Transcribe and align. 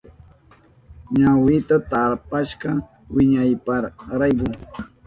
Ñawinta 1.19 1.75
tapashka 1.91 2.71
wiñaypayrayku. 3.13 4.45